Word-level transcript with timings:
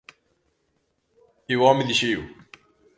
E 1.47 1.53
o 1.55 1.61
home 1.67 1.83
de 1.89 1.93
xeo. 2.01 2.21